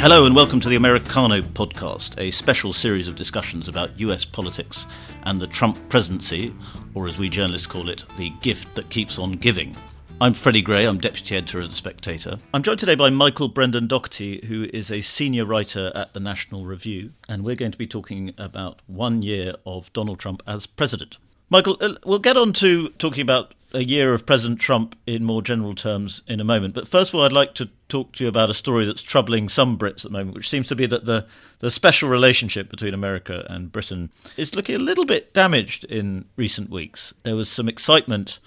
Hello 0.00 0.24
and 0.24 0.34
welcome 0.34 0.60
to 0.60 0.70
the 0.70 0.76
Americano 0.76 1.42
podcast, 1.42 2.18
a 2.18 2.30
special 2.30 2.72
series 2.72 3.06
of 3.06 3.16
discussions 3.16 3.68
about 3.68 4.00
US 4.00 4.24
politics 4.24 4.86
and 5.24 5.38
the 5.38 5.46
Trump 5.46 5.76
presidency, 5.90 6.54
or 6.94 7.06
as 7.06 7.18
we 7.18 7.28
journalists 7.28 7.66
call 7.66 7.90
it, 7.90 8.06
the 8.16 8.30
gift 8.40 8.74
that 8.76 8.88
keeps 8.88 9.18
on 9.18 9.32
giving. 9.32 9.76
I'm 10.18 10.32
Freddy 10.32 10.62
Gray, 10.62 10.86
I'm 10.86 10.96
deputy 10.96 11.36
editor 11.36 11.60
of 11.60 11.68
The 11.68 11.76
Spectator. 11.76 12.38
I'm 12.54 12.62
joined 12.62 12.80
today 12.80 12.94
by 12.94 13.10
Michael 13.10 13.48
Brendan 13.48 13.88
Dougherty, 13.88 14.40
who 14.46 14.70
is 14.72 14.90
a 14.90 15.02
senior 15.02 15.44
writer 15.44 15.92
at 15.94 16.14
the 16.14 16.20
National 16.20 16.64
Review, 16.64 17.12
and 17.28 17.44
we're 17.44 17.54
going 17.54 17.72
to 17.72 17.76
be 17.76 17.86
talking 17.86 18.32
about 18.38 18.80
one 18.86 19.20
year 19.20 19.52
of 19.66 19.92
Donald 19.92 20.18
Trump 20.18 20.42
as 20.46 20.64
president. 20.64 21.18
Michael, 21.50 21.76
uh, 21.82 21.96
we'll 22.06 22.20
get 22.20 22.38
on 22.38 22.54
to 22.54 22.88
talking 22.90 23.20
about 23.20 23.52
a 23.72 23.84
year 23.84 24.12
of 24.12 24.26
President 24.26 24.60
Trump 24.60 24.96
in 25.06 25.24
more 25.24 25.42
general 25.42 25.74
terms 25.74 26.22
in 26.26 26.40
a 26.40 26.44
moment. 26.44 26.74
But 26.74 26.88
first 26.88 27.10
of 27.10 27.14
all, 27.14 27.24
I'd 27.24 27.32
like 27.32 27.54
to 27.54 27.70
talk 27.88 28.12
to 28.12 28.24
you 28.24 28.28
about 28.28 28.50
a 28.50 28.54
story 28.54 28.84
that's 28.84 29.02
troubling 29.02 29.48
some 29.48 29.78
Brits 29.78 30.04
at 30.04 30.10
the 30.10 30.18
moment, 30.18 30.36
which 30.36 30.48
seems 30.48 30.68
to 30.68 30.76
be 30.76 30.86
that 30.86 31.06
the, 31.06 31.26
the 31.60 31.70
special 31.70 32.08
relationship 32.08 32.70
between 32.70 32.94
America 32.94 33.46
and 33.48 33.72
Britain 33.72 34.10
is 34.36 34.54
looking 34.54 34.74
a 34.74 34.78
little 34.78 35.04
bit 35.04 35.32
damaged 35.34 35.84
in 35.84 36.24
recent 36.36 36.70
weeks. 36.70 37.14
There 37.22 37.36
was 37.36 37.48
some 37.48 37.68
excitement 37.68 38.38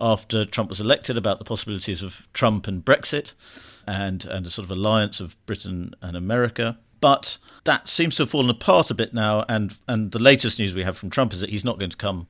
after 0.00 0.44
Trump 0.44 0.68
was 0.68 0.80
elected 0.80 1.16
about 1.16 1.38
the 1.38 1.44
possibilities 1.44 2.02
of 2.02 2.28
Trump 2.32 2.66
and 2.66 2.84
Brexit 2.84 3.34
and, 3.86 4.24
and 4.24 4.46
a 4.46 4.50
sort 4.50 4.64
of 4.64 4.70
alliance 4.70 5.20
of 5.20 5.36
Britain 5.46 5.94
and 6.02 6.16
America. 6.16 6.78
But 7.00 7.38
that 7.64 7.88
seems 7.88 8.14
to 8.16 8.22
have 8.22 8.30
fallen 8.30 8.48
apart 8.48 8.90
a 8.90 8.94
bit 8.94 9.12
now. 9.12 9.44
And, 9.48 9.76
and 9.88 10.12
the 10.12 10.20
latest 10.20 10.58
news 10.58 10.72
we 10.72 10.84
have 10.84 10.96
from 10.96 11.10
Trump 11.10 11.32
is 11.32 11.40
that 11.40 11.50
he's 11.50 11.64
not 11.64 11.78
going 11.78 11.90
to 11.90 11.96
come 11.96 12.28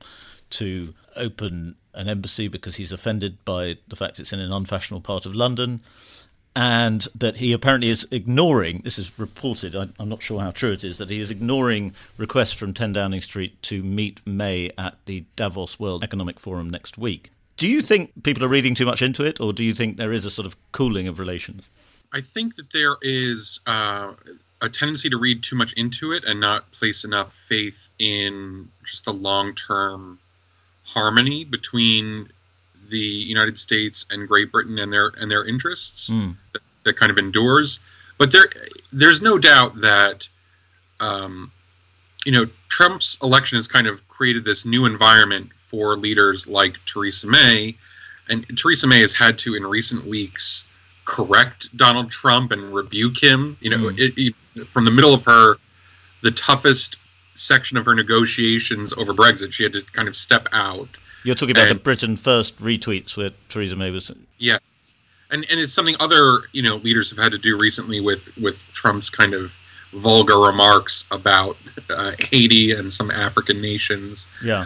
to 0.53 0.93
open 1.15 1.75
an 1.93 2.07
embassy 2.07 2.47
because 2.47 2.75
he's 2.75 2.91
offended 2.91 3.43
by 3.45 3.77
the 3.87 3.95
fact 3.95 4.19
it's 4.19 4.33
in 4.33 4.39
an 4.39 4.51
unfashionable 4.51 5.01
part 5.01 5.25
of 5.25 5.35
London. 5.35 5.81
And 6.55 7.07
that 7.15 7.37
he 7.37 7.51
apparently 7.51 7.89
is 7.89 8.07
ignoring, 8.11 8.81
this 8.83 8.99
is 8.99 9.17
reported, 9.17 9.75
I, 9.75 9.87
I'm 9.97 10.09
not 10.09 10.21
sure 10.21 10.39
how 10.39 10.51
true 10.51 10.71
it 10.71 10.83
is, 10.83 10.99
that 10.99 11.09
he 11.09 11.19
is 11.19 11.31
ignoring 11.31 11.95
requests 12.15 12.53
from 12.53 12.75
10 12.75 12.93
Downing 12.93 13.21
Street 13.21 13.59
to 13.63 13.81
meet 13.81 14.21
May 14.25 14.69
at 14.77 14.97
the 15.05 15.25
Davos 15.35 15.79
World 15.79 16.03
Economic 16.03 16.39
Forum 16.39 16.69
next 16.69 16.95
week. 16.95 17.31
Do 17.57 17.67
you 17.67 17.81
think 17.81 18.11
people 18.23 18.43
are 18.43 18.49
reading 18.49 18.75
too 18.75 18.85
much 18.85 19.01
into 19.01 19.23
it, 19.23 19.39
or 19.39 19.51
do 19.51 19.63
you 19.63 19.73
think 19.73 19.97
there 19.97 20.13
is 20.13 20.25
a 20.25 20.31
sort 20.31 20.45
of 20.45 20.55
cooling 20.71 21.07
of 21.07 21.17
relations? 21.17 21.69
I 22.11 22.21
think 22.21 22.55
that 22.57 22.71
there 22.71 22.97
is 23.01 23.59
uh, 23.65 24.13
a 24.61 24.69
tendency 24.69 25.09
to 25.09 25.17
read 25.17 25.41
too 25.41 25.55
much 25.55 25.73
into 25.73 26.11
it 26.11 26.23
and 26.23 26.39
not 26.39 26.71
place 26.71 27.03
enough 27.03 27.33
faith 27.33 27.89
in 27.97 28.69
just 28.85 29.05
the 29.05 29.13
long 29.13 29.55
term 29.55 30.19
harmony 30.83 31.43
between 31.43 32.29
the 32.89 32.97
United 32.97 33.57
States 33.57 34.05
and 34.09 34.27
Great 34.27 34.51
Britain 34.51 34.77
and 34.79 34.91
their 34.91 35.11
and 35.17 35.29
their 35.31 35.45
interests 35.45 36.09
mm. 36.09 36.35
that, 36.53 36.61
that, 36.83 36.97
kind 36.97 37.11
of 37.11 37.17
endures. 37.17 37.79
But 38.17 38.31
there, 38.31 38.47
there's 38.91 39.21
no 39.21 39.37
doubt 39.37 39.81
that, 39.81 40.27
um, 40.99 41.51
you 42.25 42.31
know, 42.31 42.45
Trump's 42.69 43.17
election 43.23 43.57
has 43.57 43.67
kind 43.67 43.87
of 43.87 44.07
created 44.07 44.45
this 44.45 44.65
new 44.65 44.85
environment 44.85 45.51
for 45.53 45.97
leaders 45.97 46.47
like 46.47 46.77
Theresa 46.85 47.27
May, 47.27 47.75
and 48.29 48.45
Theresa 48.57 48.87
May 48.87 49.01
has 49.01 49.13
had 49.13 49.39
to 49.39 49.55
in 49.55 49.65
recent 49.65 50.05
weeks 50.05 50.65
correct 51.05 51.75
Donald 51.75 52.11
Trump 52.11 52.51
and 52.51 52.73
rebuke 52.73 53.21
him. 53.21 53.57
You 53.59 53.71
know, 53.71 53.89
mm. 53.89 53.99
it, 53.99 54.13
it, 54.55 54.67
from 54.67 54.85
the 54.85 54.91
middle 54.91 55.13
of 55.13 55.25
her, 55.25 55.57
the 56.21 56.31
toughest 56.31 56.97
section 57.35 57.77
of 57.77 57.85
her 57.85 57.95
negotiations 57.95 58.93
over 58.93 59.13
Brexit, 59.13 59.53
she 59.53 59.63
had 59.63 59.73
to 59.73 59.81
kind 59.81 60.07
of 60.07 60.15
step 60.15 60.47
out. 60.51 60.89
You're 61.23 61.35
talking 61.35 61.55
about 61.55 61.69
and, 61.69 61.79
the 61.79 61.83
Britain 61.83 62.17
First 62.17 62.57
retweets 62.57 63.15
where 63.15 63.31
Theresa 63.49 63.75
May 63.75 63.91
was. 63.91 64.11
Yeah, 64.37 64.57
and 65.31 65.45
and 65.49 65.59
it's 65.59 65.73
something 65.73 65.95
other 65.99 66.41
you 66.51 66.63
know 66.63 66.77
leaders 66.77 67.09
have 67.11 67.19
had 67.19 67.31
to 67.31 67.37
do 67.37 67.57
recently 67.57 68.01
with 68.01 68.35
with 68.37 68.63
Trump's 68.73 69.09
kind 69.09 69.33
of 69.33 69.57
vulgar 69.91 70.37
remarks 70.37 71.05
about 71.11 71.57
uh, 71.89 72.11
Haiti 72.19 72.71
and 72.71 72.91
some 72.91 73.09
African 73.09 73.61
nations. 73.61 74.27
Yeah, 74.43 74.65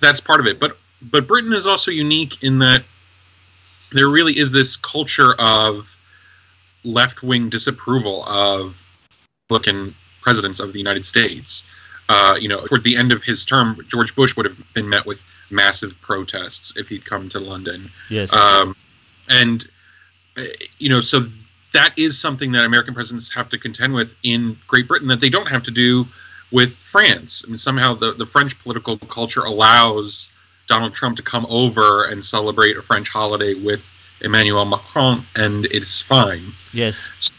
that's 0.00 0.20
part 0.20 0.40
of 0.40 0.46
it. 0.46 0.60
But 0.60 0.76
but 1.02 1.26
Britain 1.26 1.52
is 1.52 1.66
also 1.66 1.90
unique 1.90 2.42
in 2.42 2.60
that 2.60 2.84
there 3.92 4.08
really 4.08 4.38
is 4.38 4.52
this 4.52 4.76
culture 4.76 5.34
of 5.38 5.96
left 6.84 7.22
wing 7.22 7.48
disapproval 7.48 8.24
of 8.24 8.82
looking 9.50 9.94
presidents 10.20 10.60
of 10.60 10.72
the 10.72 10.78
United 10.78 11.04
States. 11.04 11.64
Uh, 12.08 12.36
you 12.40 12.48
know, 12.48 12.60
toward 12.66 12.84
the 12.84 12.96
end 12.96 13.12
of 13.12 13.24
his 13.24 13.44
term, 13.44 13.78
George 13.88 14.14
Bush 14.14 14.36
would 14.36 14.46
have 14.46 14.74
been 14.74 14.88
met 14.88 15.06
with 15.06 15.24
massive 15.50 16.00
protests 16.00 16.76
if 16.76 16.88
he'd 16.88 17.04
come 17.04 17.28
to 17.30 17.40
London. 17.40 17.90
Yes. 18.08 18.32
Um, 18.32 18.76
and 19.28 19.66
uh, 20.36 20.42
you 20.78 20.88
know, 20.88 21.00
so 21.00 21.20
that 21.72 21.94
is 21.96 22.18
something 22.18 22.52
that 22.52 22.64
American 22.64 22.94
presidents 22.94 23.34
have 23.34 23.48
to 23.50 23.58
contend 23.58 23.92
with 23.92 24.14
in 24.22 24.56
Great 24.66 24.86
Britain 24.86 25.08
that 25.08 25.20
they 25.20 25.28
don't 25.28 25.48
have 25.48 25.64
to 25.64 25.70
do 25.70 26.06
with 26.52 26.74
France. 26.74 27.44
I 27.44 27.50
mean, 27.50 27.58
somehow 27.58 27.94
the, 27.94 28.12
the 28.12 28.26
French 28.26 28.58
political 28.60 28.96
culture 28.98 29.42
allows 29.42 30.30
Donald 30.66 30.94
Trump 30.94 31.16
to 31.16 31.22
come 31.22 31.46
over 31.48 32.04
and 32.04 32.24
celebrate 32.24 32.76
a 32.76 32.82
French 32.82 33.08
holiday 33.08 33.54
with 33.54 33.92
Emmanuel 34.20 34.64
Macron, 34.64 35.22
and 35.34 35.66
it's 35.66 36.02
fine. 36.02 36.52
Yes. 36.72 37.08
So 37.20 37.32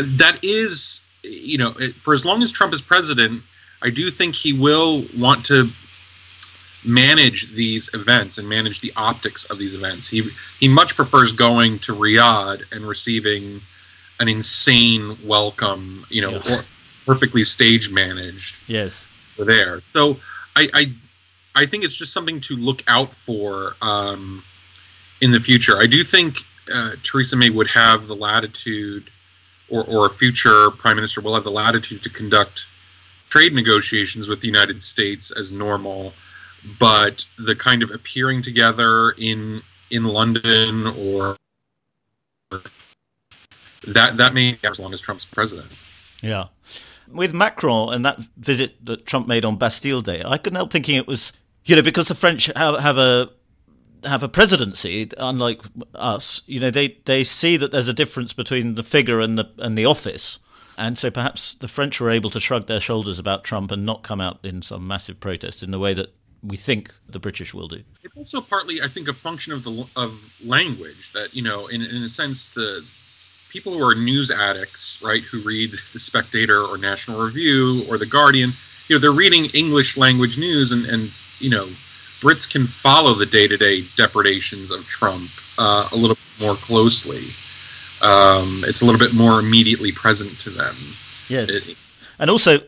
that 0.00 0.38
is, 0.42 1.00
you 1.22 1.58
know, 1.58 1.72
for 1.96 2.14
as 2.14 2.24
long 2.24 2.42
as 2.42 2.50
Trump 2.52 2.72
is 2.72 2.82
president, 2.82 3.42
I 3.82 3.90
do 3.90 4.10
think 4.10 4.34
he 4.34 4.52
will 4.52 5.04
want 5.16 5.46
to 5.46 5.68
manage 6.84 7.52
these 7.52 7.92
events 7.94 8.38
and 8.38 8.48
manage 8.48 8.80
the 8.80 8.92
optics 8.96 9.46
of 9.46 9.58
these 9.58 9.74
events. 9.74 10.08
He 10.08 10.30
he 10.60 10.68
much 10.68 10.96
prefers 10.96 11.32
going 11.32 11.78
to 11.80 11.94
Riyadh 11.94 12.72
and 12.72 12.86
receiving 12.86 13.60
an 14.20 14.28
insane 14.28 15.16
welcome, 15.24 16.06
you 16.08 16.22
know, 16.22 16.40
perfectly 17.06 17.44
stage 17.44 17.90
managed. 17.90 18.56
Yes, 18.66 19.06
there. 19.38 19.80
So 19.92 20.18
I, 20.54 20.68
I 20.72 20.92
I 21.54 21.66
think 21.66 21.84
it's 21.84 21.96
just 21.96 22.12
something 22.12 22.40
to 22.40 22.56
look 22.56 22.82
out 22.86 23.12
for 23.12 23.76
um, 23.80 24.42
in 25.20 25.30
the 25.30 25.40
future. 25.40 25.76
I 25.78 25.86
do 25.86 26.02
think 26.04 26.38
uh, 26.72 26.92
Theresa 27.02 27.36
May 27.36 27.50
would 27.50 27.68
have 27.68 28.06
the 28.06 28.16
latitude, 28.16 29.10
or 29.68 29.84
or 29.84 30.06
a 30.06 30.10
future 30.10 30.70
prime 30.70 30.96
minister 30.96 31.20
will 31.20 31.34
have 31.34 31.44
the 31.44 31.50
latitude 31.50 32.02
to 32.02 32.10
conduct 32.10 32.66
trade 33.28 33.52
negotiations 33.52 34.28
with 34.28 34.40
the 34.40 34.48
United 34.48 34.82
States 34.82 35.30
as 35.30 35.52
normal, 35.52 36.12
but 36.78 37.26
the 37.38 37.54
kind 37.54 37.82
of 37.82 37.90
appearing 37.90 38.42
together 38.42 39.10
in 39.12 39.62
in 39.90 40.04
London 40.04 40.86
or 40.86 41.36
that 43.86 44.16
that 44.16 44.34
may 44.34 44.58
as 44.64 44.78
long 44.78 44.92
as 44.92 45.00
Trump's 45.00 45.24
president. 45.24 45.70
Yeah. 46.22 46.46
With 47.08 47.34
Macron 47.34 47.92
and 47.92 48.04
that 48.04 48.18
visit 48.36 48.82
that 48.86 49.04
Trump 49.04 49.28
made 49.28 49.44
on 49.44 49.56
Bastille 49.56 50.00
Day, 50.00 50.22
I 50.24 50.38
couldn't 50.38 50.56
help 50.56 50.72
thinking 50.72 50.96
it 50.96 51.06
was, 51.06 51.32
you 51.64 51.76
know, 51.76 51.82
because 51.82 52.08
the 52.08 52.14
French 52.14 52.46
have, 52.56 52.80
have 52.80 52.96
a 52.96 53.30
have 54.04 54.22
a 54.22 54.28
presidency, 54.28 55.10
unlike 55.18 55.62
us. 55.94 56.42
You 56.46 56.60
know, 56.60 56.70
they, 56.70 56.98
they 57.04 57.24
see 57.24 57.56
that 57.56 57.72
there's 57.72 57.88
a 57.88 57.94
difference 57.94 58.32
between 58.32 58.74
the 58.74 58.82
figure 58.82 59.20
and 59.20 59.38
the 59.38 59.50
and 59.58 59.76
the 59.76 59.84
office, 59.84 60.38
and 60.76 60.98
so 60.98 61.10
perhaps 61.10 61.54
the 61.54 61.68
French 61.68 62.00
were 62.00 62.10
able 62.10 62.30
to 62.30 62.40
shrug 62.40 62.66
their 62.66 62.80
shoulders 62.80 63.18
about 63.18 63.44
Trump 63.44 63.70
and 63.70 63.84
not 63.86 64.02
come 64.02 64.20
out 64.20 64.38
in 64.42 64.62
some 64.62 64.86
massive 64.86 65.20
protest 65.20 65.62
in 65.62 65.70
the 65.70 65.78
way 65.78 65.94
that 65.94 66.14
we 66.42 66.56
think 66.56 66.92
the 67.08 67.18
British 67.18 67.54
will 67.54 67.68
do. 67.68 67.82
It's 68.02 68.16
also 68.16 68.40
partly, 68.40 68.82
I 68.82 68.88
think, 68.88 69.08
a 69.08 69.14
function 69.14 69.52
of 69.52 69.64
the 69.64 69.86
of 69.96 70.20
language 70.44 71.12
that 71.12 71.34
you 71.34 71.42
know, 71.42 71.66
in 71.68 71.82
in 71.82 72.02
a 72.02 72.08
sense, 72.08 72.48
the 72.48 72.84
people 73.50 73.72
who 73.72 73.84
are 73.84 73.94
news 73.94 74.30
addicts, 74.30 75.00
right, 75.02 75.22
who 75.22 75.40
read 75.42 75.72
the 75.92 76.00
Spectator 76.00 76.60
or 76.60 76.76
National 76.76 77.24
Review 77.24 77.84
or 77.88 77.98
the 77.98 78.06
Guardian, 78.06 78.52
you 78.88 78.96
know, 78.96 79.00
they're 79.00 79.12
reading 79.12 79.46
English 79.54 79.96
language 79.96 80.38
news, 80.38 80.72
and 80.72 80.84
and 80.86 81.10
you 81.38 81.50
know, 81.50 81.68
Brits 82.20 82.50
can 82.50 82.66
follow 82.66 83.14
the 83.14 83.26
day 83.26 83.48
to 83.48 83.56
day 83.56 83.84
depredations 83.96 84.70
of 84.70 84.86
Trump 84.86 85.30
uh, 85.58 85.88
a 85.92 85.96
little 85.96 86.18
more 86.40 86.56
closely 86.56 87.28
um, 88.02 88.64
it's 88.66 88.82
a 88.82 88.84
little 88.84 88.98
bit 88.98 89.14
more 89.14 89.38
immediately 89.38 89.92
present 89.92 90.38
to 90.40 90.50
them. 90.50 90.76
Yes, 91.28 91.48
it, 91.48 91.76
and 92.18 92.30
also, 92.30 92.60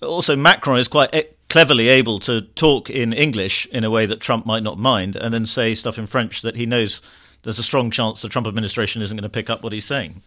also 0.00 0.36
Macron 0.36 0.78
is 0.78 0.88
quite 0.88 1.36
cleverly 1.48 1.88
able 1.88 2.18
to 2.18 2.40
talk 2.40 2.88
in 2.88 3.12
English 3.12 3.66
in 3.66 3.84
a 3.84 3.90
way 3.90 4.06
that 4.06 4.20
Trump 4.20 4.46
might 4.46 4.62
not 4.62 4.78
mind, 4.78 5.16
and 5.16 5.32
then 5.32 5.46
say 5.46 5.74
stuff 5.74 5.98
in 5.98 6.06
French 6.06 6.42
that 6.42 6.56
he 6.56 6.66
knows 6.66 7.02
there's 7.42 7.58
a 7.58 7.62
strong 7.62 7.90
chance 7.90 8.22
the 8.22 8.28
Trump 8.28 8.46
administration 8.46 9.02
isn't 9.02 9.16
going 9.16 9.22
to 9.22 9.28
pick 9.28 9.50
up 9.50 9.62
what 9.62 9.72
he's 9.72 9.84
saying. 9.84 10.22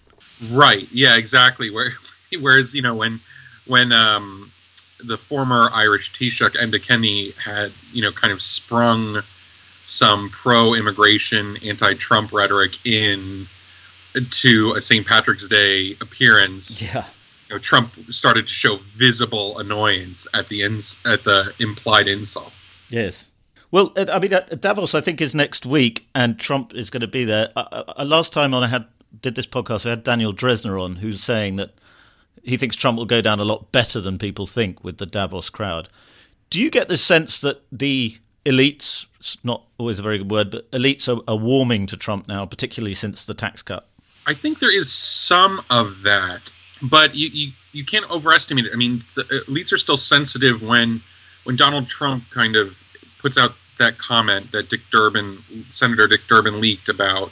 Right. 0.52 0.88
Yeah. 0.92 1.18
Exactly. 1.18 1.70
Where, 1.70 1.94
whereas 2.40 2.74
you 2.74 2.82
know 2.82 2.96
when 2.96 3.20
when 3.66 3.92
um, 3.92 4.52
the 5.04 5.18
former 5.18 5.70
Irish 5.74 6.14
Taoiseach 6.14 6.56
Enda 6.56 6.82
Kenny 6.82 7.32
had 7.32 7.72
you 7.92 8.02
know 8.02 8.12
kind 8.12 8.32
of 8.32 8.42
sprung 8.42 9.22
some 9.82 10.30
pro-immigration, 10.32 11.58
anti-Trump 11.64 12.34
rhetoric 12.34 12.86
in 12.86 13.48
to 14.30 14.74
a 14.74 14.82
St. 14.82 15.06
Patrick's 15.06 15.48
Day 15.48 15.96
appearance, 16.02 16.82
yeah. 16.82 17.06
You 17.50 17.56
know, 17.56 17.60
Trump 17.60 17.94
started 18.10 18.48
to 18.48 18.52
show 18.52 18.78
visible 18.96 19.60
annoyance 19.60 20.28
at 20.34 20.50
the 20.50 20.64
ins- 20.64 20.98
at 21.06 21.24
the 21.24 21.54
implied 21.60 22.08
insult. 22.08 22.52
Yes. 22.90 23.32
Well, 23.72 23.94
I 23.98 24.20
mean, 24.20 24.32
Davos, 24.60 24.96
I 24.96 25.02
think, 25.02 25.22
is 25.22 25.36
next 25.36 25.66
week, 25.66 26.08
and 26.16 26.40
Trump 26.40 26.74
is 26.74 26.90
going 26.90 27.02
to 27.02 27.08
be 27.08 27.24
there. 27.24 27.50
Uh, 27.56 27.84
uh, 27.98 28.06
last 28.06 28.32
time 28.32 28.54
on, 28.54 28.64
I 28.64 28.68
had 28.68 28.86
did 29.22 29.36
this 29.36 29.48
podcast, 29.48 29.86
I 29.86 29.92
had 29.92 30.04
Daniel 30.04 30.34
Drezner 30.34 30.82
on, 30.82 30.98
who's 30.98 31.24
saying 31.24 31.58
that 31.58 31.74
he 32.44 32.58
thinks 32.58 32.76
Trump 32.76 32.98
will 32.98 33.06
go 33.06 33.22
down 33.22 33.40
a 33.40 33.46
lot 33.46 33.72
better 33.72 34.00
than 34.00 34.18
people 34.18 34.48
think 34.48 34.84
with 34.84 34.98
the 34.98 35.06
Davos 35.06 35.50
crowd. 35.50 35.90
Do 36.50 36.62
you 36.62 36.70
get 36.70 36.88
the 36.88 36.98
sense 36.98 37.40
that 37.40 37.64
the 37.72 38.18
elites, 38.46 39.08
not 39.44 39.64
always 39.78 40.00
a 40.00 40.04
very 40.04 40.20
good 40.20 40.32
word, 40.32 40.52
but 40.52 40.70
elites 40.72 41.08
are, 41.10 41.22
are 41.28 41.38
warming 41.38 41.88
to 41.88 41.98
Trump 41.98 42.28
now, 42.28 42.46
particularly 42.46 42.94
since 42.94 43.26
the 43.26 43.34
tax 43.34 43.62
cut? 43.62 43.88
I 44.28 44.34
think 44.34 44.60
there 44.60 44.76
is 44.76 44.92
some 44.92 45.62
of 45.70 46.04
that, 46.04 46.42
but 46.82 47.16
you, 47.16 47.28
you, 47.28 47.52
you 47.72 47.86
can't 47.86 48.10
overestimate 48.10 48.66
it. 48.66 48.72
I 48.74 48.76
mean, 48.76 49.04
the 49.16 49.24
elites 49.48 49.74
are 49.74 49.78
still 49.78 49.98
sensitive 49.98 50.62
when 50.62 51.02
when 51.44 51.56
Donald 51.56 51.88
Trump 51.88 52.30
kind 52.32 52.56
of 52.56 52.76
puts 53.20 53.38
out 53.38 53.52
that 53.78 53.98
comment 53.98 54.52
that 54.52 54.70
Dick 54.70 54.82
Durbin, 54.92 55.38
Senator 55.70 56.08
Dick 56.08 56.22
Durbin, 56.28 56.60
leaked 56.60 56.90
about 56.90 57.32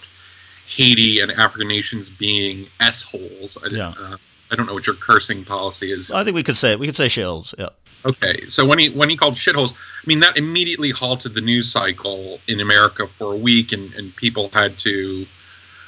Haiti 0.68 1.20
and 1.20 1.32
African 1.32 1.68
nations 1.68 2.10
being 2.10 2.68
s 2.80 3.02
holes. 3.02 3.58
Yeah. 3.72 3.94
Uh, 4.00 4.18
I 4.52 4.56
don't 4.56 4.68
know 4.68 4.74
what 4.74 4.86
your 4.86 4.96
cursing 4.96 5.46
policy 5.46 5.92
is. 5.92 6.12
I 6.12 6.24
think 6.24 6.36
we 6.36 6.44
could 6.44 6.58
say 6.58 6.74
it. 6.74 6.80
We 6.80 6.86
could 6.86 6.96
say 6.96 7.08
shills. 7.08 7.56
Yeah. 7.58 7.70
Okay, 8.06 8.50
so 8.50 8.66
when 8.66 8.80
he 8.80 8.90
when 8.90 9.10
he 9.10 9.16
called 9.16 9.36
shitholes, 9.36 9.74
I 9.74 10.06
mean 10.06 10.20
that 10.20 10.38
immediately 10.38 10.92
halted 10.92 11.34
the 11.34 11.42
news 11.42 11.72
cycle 11.72 12.40
in 12.48 12.60
America 12.60 13.08
for 13.08 13.34
a 13.34 13.38
week, 13.38 13.72
and, 13.72 13.94
and 13.94 14.16
people 14.16 14.50
had 14.50 14.78
to, 14.80 15.26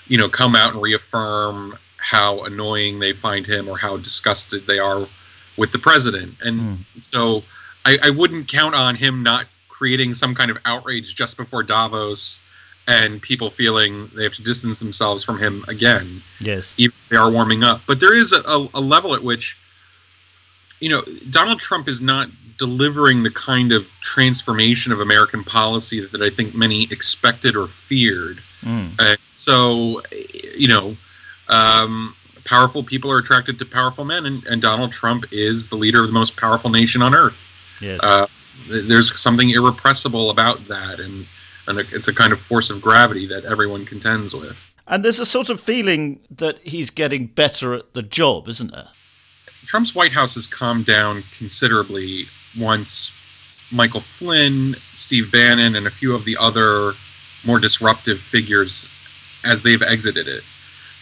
you 0.07 0.17
know, 0.17 0.29
come 0.29 0.55
out 0.55 0.73
and 0.73 0.81
reaffirm 0.81 1.77
how 1.97 2.43
annoying 2.43 2.99
they 2.99 3.13
find 3.13 3.45
him 3.45 3.67
or 3.67 3.77
how 3.77 3.97
disgusted 3.97 4.67
they 4.67 4.79
are 4.79 5.07
with 5.57 5.71
the 5.71 5.79
president. 5.79 6.35
And 6.41 6.59
mm. 6.59 6.77
so 7.01 7.43
I, 7.83 7.97
I 8.03 8.09
wouldn't 8.11 8.47
count 8.47 8.75
on 8.75 8.95
him 8.95 9.23
not 9.23 9.45
creating 9.69 10.13
some 10.13 10.35
kind 10.35 10.51
of 10.51 10.57
outrage 10.65 11.15
just 11.15 11.37
before 11.37 11.63
Davos 11.63 12.39
and 12.87 13.21
people 13.21 13.49
feeling 13.49 14.09
they 14.15 14.23
have 14.23 14.33
to 14.33 14.43
distance 14.43 14.79
themselves 14.79 15.23
from 15.23 15.39
him 15.39 15.65
again. 15.67 16.21
Yes. 16.39 16.73
Even 16.77 16.95
they 17.09 17.17
are 17.17 17.31
warming 17.31 17.63
up. 17.63 17.81
But 17.87 17.99
there 17.99 18.13
is 18.13 18.31
a, 18.31 18.41
a, 18.41 18.69
a 18.75 18.81
level 18.81 19.15
at 19.15 19.23
which 19.23 19.57
you 20.79 20.89
know, 20.89 21.03
Donald 21.29 21.59
Trump 21.59 21.87
is 21.87 22.01
not 22.01 22.29
delivering 22.57 23.23
the 23.23 23.31
kind 23.31 23.71
of 23.71 23.87
transformation 24.01 24.91
of 24.91 24.99
American 24.99 25.43
policy 25.43 26.01
that, 26.01 26.11
that 26.11 26.21
I 26.21 26.29
think 26.29 26.53
many 26.53 26.83
expected 26.83 27.55
or 27.55 27.67
feared. 27.67 28.39
Mm. 28.61 28.99
Uh, 28.99 29.15
so, 29.45 30.01
you 30.57 30.67
know, 30.67 30.97
um, 31.49 32.15
powerful 32.45 32.81
people 32.81 33.11
are 33.11 33.19
attracted 33.19 33.59
to 33.59 33.65
powerful 33.65 34.03
men, 34.03 34.25
and, 34.25 34.43
and, 34.47 34.59
Donald 34.59 34.91
Trump 34.91 35.25
is 35.31 35.69
the 35.69 35.75
leader 35.75 36.01
of 36.01 36.07
the 36.07 36.13
most 36.13 36.35
powerful 36.35 36.71
nation 36.71 37.03
on 37.03 37.13
earth. 37.13 37.47
Yes. 37.79 37.99
Uh, 38.01 38.25
there's 38.67 39.19
something 39.19 39.51
irrepressible 39.51 40.31
about 40.31 40.67
that, 40.67 40.99
and, 40.99 41.27
and 41.67 41.77
it's 41.77 42.07
a 42.07 42.13
kind 42.13 42.33
of 42.33 42.41
force 42.41 42.71
of 42.71 42.81
gravity 42.81 43.27
that 43.27 43.45
everyone 43.45 43.85
contends 43.85 44.33
with. 44.33 44.73
And 44.87 45.05
there's 45.05 45.19
a 45.19 45.27
sort 45.27 45.51
of 45.51 45.61
feeling 45.61 46.21
that 46.31 46.57
he's 46.63 46.89
getting 46.89 47.27
better 47.27 47.75
at 47.75 47.93
the 47.93 48.01
job, 48.01 48.47
isn't 48.47 48.71
there? 48.71 48.89
Trump's 49.67 49.93
White 49.93 50.11
House 50.11 50.33
has 50.33 50.47
calmed 50.47 50.87
down 50.87 51.23
considerably 51.37 52.23
once 52.59 53.11
Michael 53.71 54.01
Flynn, 54.01 54.75
Steve 54.97 55.31
Bannon, 55.31 55.75
and 55.75 55.85
a 55.85 55.91
few 55.91 56.15
of 56.15 56.25
the 56.25 56.35
other 56.39 56.93
more 57.45 57.59
disruptive 57.59 58.19
figures 58.19 58.89
as 59.45 59.61
they've 59.61 59.81
exited 59.81 60.27
it. 60.27 60.43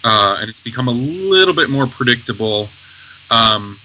Uh, 0.04 0.38
and 0.42 0.50
it's 0.50 0.60
become 0.60 0.88
a 0.88 0.92
little 0.92 1.54
bit 1.54 1.70
more 1.70 1.88
predictable. 1.88 2.68
Um, 3.32 3.80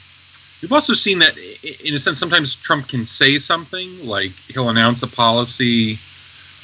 we've 0.60 0.72
also 0.72 0.94
seen 0.94 1.20
that, 1.20 1.38
in 1.38 1.94
a 1.94 2.00
sense, 2.00 2.18
sometimes 2.18 2.56
Trump 2.56 2.88
can 2.88 3.06
say 3.06 3.38
something, 3.38 4.06
like 4.06 4.32
he'll 4.48 4.68
announce 4.68 5.02
a 5.02 5.06
policy 5.06 5.98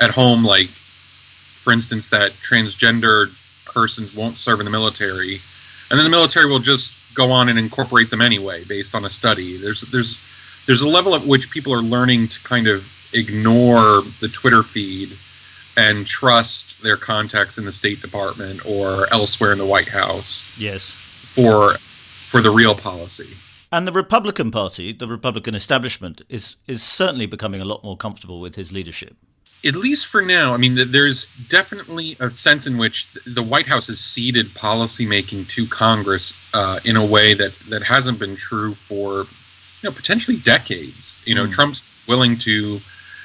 at 0.00 0.11
home, 0.11 0.44
like, 0.44 0.69
for 0.69 1.73
instance, 1.73 2.11
that 2.11 2.32
transgender 2.32 3.32
persons 3.64 4.14
won't 4.14 4.38
serve 4.38 4.61
in 4.61 4.64
the 4.64 4.70
military 4.70 5.41
and 5.91 5.99
then 5.99 6.05
the 6.05 6.11
military 6.11 6.50
will 6.50 6.61
just 6.61 6.94
go 7.14 7.31
on 7.31 7.49
and 7.49 7.58
incorporate 7.58 8.11
them 8.11 8.20
anyway 8.20 8.64
based 8.64 8.94
on 8.94 9.05
a 9.05 9.11
study. 9.11 9.58
There's 9.58 9.82
there's 9.82 10.19
there's 10.67 10.81
a 10.81 10.88
level 10.88 11.14
at 11.14 11.25
which 11.25 11.50
people 11.50 11.73
are 11.75 11.82
learning 11.82 12.29
to 12.29 12.43
kind 12.43 12.67
of 12.67 12.85
ignore 13.12 14.02
the 14.20 14.29
Twitter 14.29 14.62
feed 14.62 15.17
and 15.76 16.06
trust 16.06 16.82
their 16.82 16.97
contacts 16.97 17.59
in 17.59 17.65
the 17.65 17.73
State 17.73 18.00
Department 18.00 18.65
or 18.67 19.12
elsewhere 19.12 19.53
in 19.53 19.59
the 19.59 19.67
White 19.67 19.88
House. 19.88 20.47
Yes. 20.59 20.91
For 21.35 21.75
for 22.31 22.41
the 22.41 22.50
real 22.50 22.75
policy. 22.75 23.37
And 23.73 23.88
the 23.88 23.93
Republican 23.93 24.50
Party, 24.50 24.93
the 24.93 25.09
Republican 25.09 25.55
establishment, 25.55 26.23
is 26.29 26.56
is 26.67 26.82
certainly 26.82 27.26
becoming 27.26 27.61
a 27.61 27.65
lot 27.65 27.82
more 27.82 27.97
comfortable 27.97 28.41
with 28.41 28.55
his 28.55 28.73
leadership 28.73 29.17
at 29.65 29.76
least 29.76 30.09
for 30.09 30.21
now, 30.21 30.53
I 30.53 30.59
mean, 30.59 30.79
there's 30.91 31.29
definitely 31.49 32.17
a 32.20 32.31
sense 32.31 32.67
in 32.67 32.77
which 32.77 33.11
the 33.27 33.43
White 33.43 33.67
House 33.67 33.87
has 33.87 33.99
ceded 33.99 34.49
policymaking 34.49 35.49
to 35.49 35.67
Congress 35.67 36.35
uh, 36.53 36.81
in 36.85 36.97
a 36.97 37.05
way 37.05 37.32
that, 37.35 37.55
that 37.70 37.82
hasn't 37.82 38.19
been 38.19 38.37
true 38.37 38.75
for, 38.75 39.20
you 39.20 39.27
know, 39.85 39.91
potentially 39.91 40.37
decades. 40.37 41.19
You 41.25 41.35
know, 41.35 41.47
mm. 41.47 41.53
Trump's 41.53 41.82
willing 42.06 42.37
to 42.38 42.81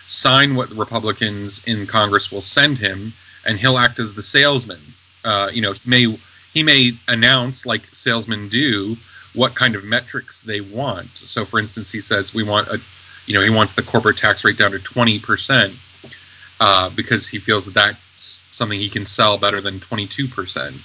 sign 0.10 0.56
what 0.56 0.70
the 0.70 0.76
Republicans 0.76 1.64
in 1.66 1.86
Congress 1.86 2.32
will 2.32 2.42
send 2.42 2.80
him, 2.80 3.14
and 3.46 3.60
he'll 3.60 3.78
act 3.78 4.00
as 4.00 4.14
the 4.16 4.24
salesman. 4.24 4.82
Uh, 5.24 5.50
you 5.54 5.62
know, 5.62 5.74
he 5.74 5.90
may 5.90 6.20
he 6.54 6.64
may 6.64 6.92
announce, 7.08 7.66
like 7.66 7.94
salesmen 7.94 8.50
do, 8.50 8.98
what 9.36 9.54
kind 9.56 9.76
of 9.76 9.84
metrics 9.84 10.42
they 10.42 10.62
want. 10.62 11.10
So, 11.16 11.46
for 11.46 11.60
instance, 11.60 11.92
he 11.92 12.02
says 12.02 12.34
we 12.34 12.44
want 12.44 12.68
a, 12.70 12.82
you 13.28 13.36
know, 13.36 13.42
he 13.42 13.52
wants 13.52 13.76
the 13.76 13.84
corporate 13.84 14.18
tax 14.18 14.44
rate 14.44 14.58
down 14.58 14.72
to 14.72 14.80
twenty 14.80 15.20
percent 15.20 15.76
uh, 16.60 16.90
because 16.90 17.28
he 17.28 17.38
feels 17.38 17.66
that 17.66 17.76
that's 17.76 18.42
something 18.52 18.80
he 18.80 18.90
can 18.90 19.06
sell 19.06 19.38
better 19.38 19.62
than 19.62 19.80
22%. 19.80 20.76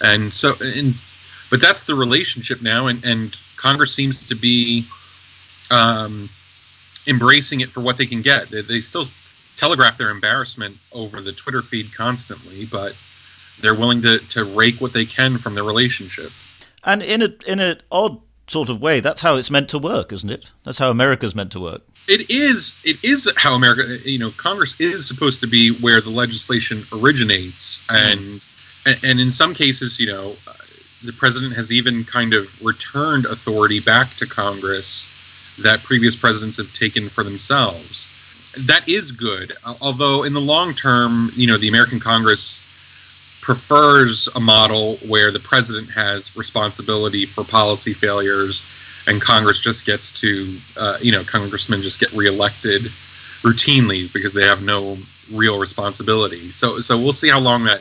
And 0.00 0.32
so, 0.32 0.54
and, 0.60 0.94
but 1.50 1.60
that's 1.60 1.84
the 1.84 1.94
relationship 1.94 2.62
now, 2.62 2.86
and, 2.86 3.04
and 3.04 3.36
Congress 3.56 3.94
seems 3.94 4.26
to 4.26 4.34
be 4.34 4.86
um, 5.70 6.30
embracing 7.08 7.60
it 7.60 7.70
for 7.70 7.80
what 7.80 7.98
they 7.98 8.06
can 8.06 8.22
get. 8.22 8.50
They, 8.50 8.62
they 8.62 8.80
still 8.80 9.06
telegraph 9.56 9.98
their 9.98 10.10
embarrassment 10.10 10.76
over 10.92 11.20
the 11.20 11.32
Twitter 11.32 11.62
feed 11.62 11.94
constantly, 11.94 12.66
but 12.66 12.94
they're 13.60 13.74
willing 13.74 14.02
to, 14.02 14.18
to 14.18 14.44
rake 14.44 14.80
what 14.80 14.92
they 14.92 15.04
can 15.04 15.38
from 15.38 15.54
the 15.54 15.62
relationship. 15.64 16.30
And 16.84 17.02
in 17.02 17.22
a 17.22 17.34
in 17.46 17.58
an 17.58 17.80
odd 17.90 18.20
sort 18.46 18.68
of 18.68 18.80
way, 18.80 19.00
that's 19.00 19.22
how 19.22 19.36
it's 19.36 19.50
meant 19.50 19.68
to 19.70 19.78
work, 19.78 20.12
isn't 20.12 20.30
it? 20.30 20.52
That's 20.64 20.78
how 20.78 20.90
America's 20.90 21.34
meant 21.34 21.50
to 21.52 21.60
work 21.60 21.82
it 22.08 22.30
is 22.30 22.74
it 22.84 23.02
is 23.04 23.30
how 23.36 23.54
America 23.54 23.98
you 24.08 24.18
know 24.18 24.30
Congress 24.30 24.74
is 24.80 25.06
supposed 25.06 25.40
to 25.42 25.46
be 25.46 25.70
where 25.70 26.00
the 26.00 26.10
legislation 26.10 26.82
originates 26.92 27.82
and 27.88 28.40
mm. 28.84 29.08
and 29.08 29.20
in 29.20 29.30
some 29.30 29.54
cases 29.54 30.00
you 30.00 30.06
know 30.06 30.34
the 31.04 31.12
president 31.12 31.54
has 31.54 31.70
even 31.70 32.04
kind 32.04 32.34
of 32.34 32.48
returned 32.64 33.26
authority 33.26 33.78
back 33.78 34.14
to 34.16 34.26
Congress 34.26 35.08
that 35.62 35.82
previous 35.82 36.16
presidents 36.16 36.56
have 36.56 36.72
taken 36.72 37.08
for 37.08 37.24
themselves 37.24 38.08
that 38.66 38.88
is 38.88 39.12
good 39.12 39.52
although 39.80 40.24
in 40.24 40.32
the 40.32 40.40
long 40.40 40.74
term 40.74 41.30
you 41.34 41.46
know 41.46 41.58
the 41.58 41.68
American 41.68 42.00
Congress 42.00 42.60
prefers 43.40 44.28
a 44.34 44.40
model 44.40 44.96
where 45.06 45.30
the 45.30 45.40
president 45.40 45.90
has 45.90 46.36
responsibility 46.36 47.24
for 47.24 47.44
policy 47.44 47.94
failures 47.94 48.64
and 49.08 49.22
Congress 49.22 49.60
just 49.60 49.86
gets 49.86 50.12
to, 50.20 50.58
uh, 50.76 50.98
you 51.00 51.12
know, 51.12 51.24
congressmen 51.24 51.80
just 51.80 51.98
get 51.98 52.12
reelected 52.12 52.82
routinely 53.42 54.12
because 54.12 54.34
they 54.34 54.44
have 54.44 54.62
no 54.62 54.98
real 55.32 55.58
responsibility. 55.58 56.52
So, 56.52 56.80
so 56.80 56.98
we'll 56.98 57.14
see 57.14 57.30
how 57.30 57.40
long 57.40 57.64
that 57.64 57.80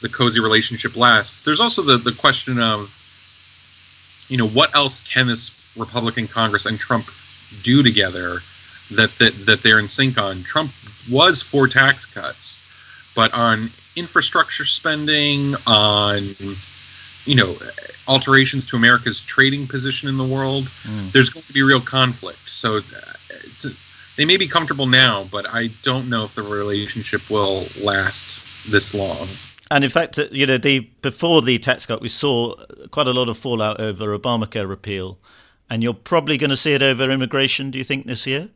the 0.00 0.08
cozy 0.08 0.40
relationship 0.40 0.96
lasts. 0.96 1.40
There's 1.40 1.60
also 1.60 1.82
the 1.82 1.98
the 1.98 2.12
question 2.12 2.58
of, 2.58 2.90
you 4.28 4.38
know, 4.38 4.48
what 4.48 4.74
else 4.74 5.00
can 5.00 5.26
this 5.26 5.50
Republican 5.76 6.28
Congress 6.28 6.66
and 6.66 6.78
Trump 6.78 7.06
do 7.62 7.82
together 7.82 8.40
that 8.92 9.10
that 9.18 9.46
that 9.46 9.62
they're 9.62 9.78
in 9.78 9.88
sync 9.88 10.18
on? 10.18 10.42
Trump 10.42 10.72
was 11.10 11.42
for 11.42 11.68
tax 11.68 12.06
cuts, 12.06 12.60
but 13.14 13.32
on 13.34 13.70
infrastructure 13.94 14.64
spending, 14.64 15.54
on 15.66 16.34
you 17.24 17.34
know 17.34 17.56
alterations 18.08 18.66
to 18.66 18.76
America's 18.76 19.20
trading 19.20 19.66
position 19.66 20.08
in 20.08 20.16
the 20.16 20.24
world, 20.24 20.64
mm. 20.84 21.12
there's 21.12 21.30
going 21.30 21.44
to 21.44 21.52
be 21.52 21.62
real 21.62 21.80
conflict. 21.80 22.48
So 22.48 22.78
uh, 22.78 23.68
they 24.16 24.24
may 24.24 24.36
be 24.36 24.48
comfortable 24.48 24.86
now, 24.86 25.24
but 25.30 25.46
I 25.48 25.68
don't 25.82 26.08
know 26.08 26.24
if 26.24 26.34
the 26.34 26.42
relationship 26.42 27.28
will 27.28 27.66
last 27.82 28.40
this 28.70 28.94
long. 28.94 29.28
And 29.70 29.82
in 29.82 29.90
fact, 29.90 30.18
you 30.30 30.46
know, 30.46 30.58
the 30.58 30.80
before 31.02 31.42
the 31.42 31.58
tax 31.58 31.86
cut, 31.86 32.00
we 32.00 32.08
saw 32.08 32.54
quite 32.90 33.08
a 33.08 33.12
lot 33.12 33.28
of 33.28 33.36
fallout 33.36 33.80
over 33.80 34.16
Obamacare 34.16 34.68
repeal, 34.68 35.18
and 35.68 35.82
you're 35.82 35.94
probably 35.94 36.36
going 36.36 36.50
to 36.50 36.56
see 36.56 36.72
it 36.72 36.82
over 36.82 37.10
immigration. 37.10 37.70
Do 37.70 37.78
you 37.78 37.84
think 37.84 38.06
this 38.06 38.26
year? 38.26 38.48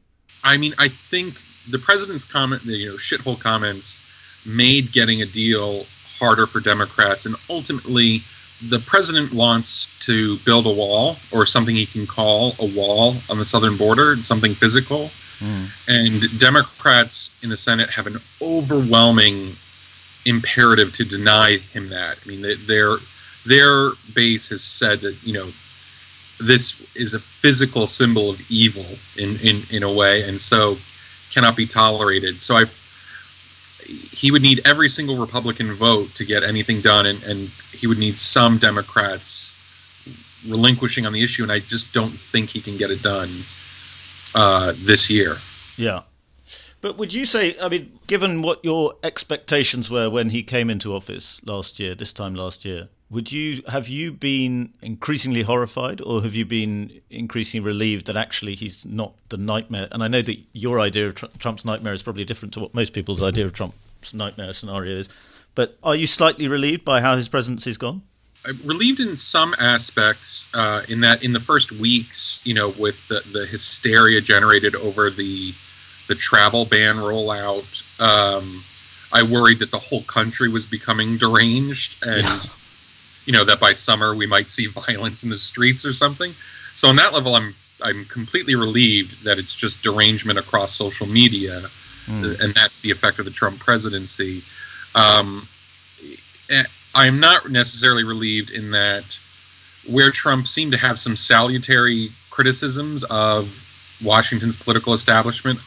I 0.42 0.56
mean, 0.56 0.74
I 0.78 0.88
think 0.88 1.34
the 1.68 1.78
president's 1.78 2.24
comment, 2.24 2.62
the 2.62 2.72
you 2.72 2.90
know 2.90 2.96
shithole 2.96 3.38
comments, 3.38 3.98
made 4.46 4.92
getting 4.92 5.22
a 5.22 5.26
deal 5.26 5.84
harder 6.18 6.46
for 6.46 6.60
Democrats, 6.60 7.26
and 7.26 7.36
ultimately 7.48 8.22
the 8.68 8.78
president 8.78 9.32
wants 9.32 9.90
to 10.00 10.38
build 10.40 10.66
a 10.66 10.70
wall 10.70 11.16
or 11.32 11.46
something 11.46 11.74
he 11.74 11.86
can 11.86 12.06
call 12.06 12.54
a 12.58 12.66
wall 12.66 13.16
on 13.30 13.38
the 13.38 13.44
southern 13.44 13.76
border, 13.76 14.16
something 14.16 14.54
physical. 14.54 15.10
Mm. 15.38 15.68
And 15.88 16.38
Democrats 16.38 17.34
in 17.42 17.48
the 17.48 17.56
Senate 17.56 17.88
have 17.88 18.06
an 18.06 18.18
overwhelming 18.42 19.56
imperative 20.26 20.92
to 20.94 21.04
deny 21.04 21.56
him 21.56 21.88
that. 21.88 22.18
I 22.22 22.28
mean, 22.28 22.42
their 22.66 22.96
their 23.46 23.90
base 24.14 24.50
has 24.50 24.62
said 24.62 25.00
that 25.00 25.16
you 25.22 25.32
know 25.32 25.50
this 26.40 26.80
is 26.94 27.14
a 27.14 27.20
physical 27.20 27.86
symbol 27.86 28.30
of 28.30 28.40
evil 28.50 28.86
in, 29.16 29.36
in, 29.40 29.62
in 29.70 29.82
a 29.82 29.92
way, 29.92 30.28
and 30.28 30.40
so 30.40 30.76
cannot 31.32 31.56
be 31.56 31.66
tolerated. 31.66 32.42
So 32.42 32.56
I, 32.56 32.64
he 33.84 34.30
would 34.30 34.42
need 34.42 34.62
every 34.64 34.88
single 34.88 35.18
Republican 35.18 35.74
vote 35.74 36.14
to 36.16 36.24
get 36.24 36.42
anything 36.42 36.80
done, 36.80 37.06
and, 37.06 37.22
and 37.22 37.50
he 37.72 37.86
would 37.86 37.98
need 37.98 38.18
some 38.18 38.58
Democrats 38.58 39.52
relinquishing 40.46 41.06
on 41.06 41.12
the 41.12 41.22
issue, 41.22 41.42
and 41.42 41.52
I 41.52 41.58
just 41.60 41.92
don't 41.92 42.18
think 42.18 42.50
he 42.50 42.60
can 42.60 42.76
get 42.76 42.90
it 42.90 43.02
done 43.02 43.42
uh, 44.34 44.72
this 44.76 45.10
year. 45.10 45.36
Yeah. 45.76 46.02
But 46.80 46.96
would 46.96 47.12
you 47.12 47.26
say, 47.26 47.56
I 47.60 47.68
mean, 47.68 47.98
given 48.06 48.40
what 48.40 48.64
your 48.64 48.94
expectations 49.02 49.90
were 49.90 50.08
when 50.08 50.30
he 50.30 50.42
came 50.42 50.70
into 50.70 50.94
office 50.94 51.40
last 51.44 51.78
year, 51.78 51.94
this 51.94 52.12
time 52.12 52.34
last 52.34 52.64
year, 52.64 52.88
would 53.10 53.32
you 53.32 53.62
have 53.66 53.88
you 53.88 54.12
been 54.12 54.72
increasingly 54.82 55.42
horrified, 55.42 56.00
or 56.00 56.22
have 56.22 56.34
you 56.34 56.44
been 56.44 57.00
increasingly 57.10 57.66
relieved 57.66 58.06
that 58.06 58.16
actually 58.16 58.54
he's 58.54 58.86
not 58.86 59.14
the 59.30 59.36
nightmare? 59.36 59.88
And 59.90 60.02
I 60.02 60.08
know 60.08 60.22
that 60.22 60.38
your 60.52 60.78
idea 60.78 61.08
of 61.08 61.16
Trump's 61.38 61.64
nightmare 61.64 61.92
is 61.92 62.02
probably 62.02 62.24
different 62.24 62.54
to 62.54 62.60
what 62.60 62.72
most 62.72 62.92
people's 62.92 63.22
idea 63.22 63.44
of 63.44 63.52
Trump's 63.52 64.14
nightmare 64.14 64.54
scenario 64.54 64.96
is. 64.96 65.08
But 65.56 65.76
are 65.82 65.96
you 65.96 66.06
slightly 66.06 66.46
relieved 66.46 66.84
by 66.84 67.00
how 67.00 67.16
his 67.16 67.28
presidency's 67.28 67.76
gone? 67.76 68.02
I'm 68.44 68.58
relieved 68.64 69.00
in 69.00 69.16
some 69.16 69.54
aspects 69.58 70.48
uh, 70.54 70.82
in 70.88 71.00
that 71.00 71.24
in 71.24 71.32
the 71.32 71.40
first 71.40 71.72
weeks 71.72 72.42
you 72.46 72.54
know 72.54 72.70
with 72.70 73.08
the, 73.08 73.22
the 73.32 73.44
hysteria 73.44 74.20
generated 74.20 74.74
over 74.74 75.10
the 75.10 75.52
the 76.08 76.14
travel 76.14 76.64
ban 76.64 76.96
rollout 76.96 78.00
um, 78.00 78.64
i 79.12 79.22
worried 79.22 79.58
that 79.58 79.70
the 79.70 79.78
whole 79.78 80.02
country 80.02 80.48
was 80.48 80.64
becoming 80.64 81.18
deranged 81.18 82.02
and 82.02 82.24
yeah. 82.24 82.40
You 83.30 83.36
know 83.36 83.44
that 83.44 83.60
by 83.60 83.72
summer 83.72 84.12
we 84.12 84.26
might 84.26 84.50
see 84.50 84.66
violence 84.86 85.22
in 85.22 85.30
the 85.30 85.38
streets 85.38 85.86
or 85.86 85.92
something 85.92 86.34
so 86.74 86.88
on 86.88 86.96
that 86.96 87.12
level 87.12 87.36
i'm 87.36 87.54
i'm 87.80 88.04
completely 88.06 88.56
relieved 88.56 89.24
that 89.24 89.38
it's 89.38 89.54
just 89.54 89.82
derangement 89.82 90.36
across 90.36 90.74
social 90.74 91.06
media 91.06 91.62
mm. 92.06 92.40
and 92.40 92.52
that's 92.54 92.80
the 92.80 92.90
effect 92.90 93.20
of 93.20 93.24
the 93.24 93.30
trump 93.30 93.60
presidency 93.60 94.42
um, 94.96 95.46
I 96.94 97.06
am 97.06 97.20
not 97.20 97.48
necessarily 97.48 98.04
relieved 98.04 98.50
in 98.50 98.72
that 98.72 99.04
where 99.88 100.10
Trump 100.10 100.48
seemed 100.48 100.72
to 100.72 100.78
have 100.78 100.98
some 100.98 101.16
salutary 101.16 102.10
criticisms 102.30 103.04
of 103.04 103.66
Washington's 104.02 104.56
political 104.56 104.92
establishment 104.92 105.60